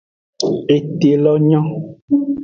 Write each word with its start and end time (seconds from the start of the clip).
Ete 0.75 1.09
lo 1.23 1.33
nyo. 1.49 1.61